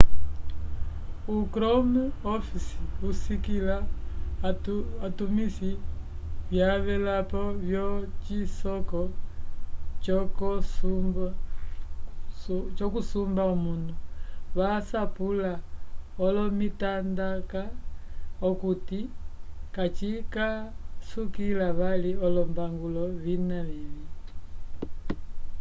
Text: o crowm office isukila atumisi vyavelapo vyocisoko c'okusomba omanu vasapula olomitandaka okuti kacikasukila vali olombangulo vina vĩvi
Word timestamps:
o 1.33 1.35
crowm 1.53 1.91
office 2.35 2.69
isukila 3.09 3.77
atumisi 5.05 5.69
vyavelapo 6.49 7.41
vyocisoko 7.65 8.99
c'okusomba 12.75 13.43
omanu 13.53 13.93
vasapula 14.57 15.51
olomitandaka 16.25 17.61
okuti 18.49 18.99
kacikasukila 19.75 21.67
vali 21.79 22.11
olombangulo 22.25 23.03
vina 23.23 23.59
vĩvi 23.69 24.03